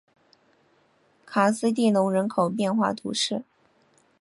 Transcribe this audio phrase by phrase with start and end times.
[1.27, 3.43] 卡斯蒂隆人口变化图示